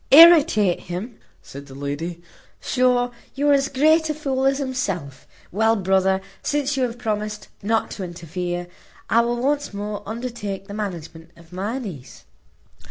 [0.09, 2.23] "Irritate him?" said the lady;
[2.59, 5.27] "sure, you are as great a fool as himself.
[5.51, 8.65] Well, brother, since you have promised not to interfere,
[9.11, 12.25] I will once more undertake the management of my niece.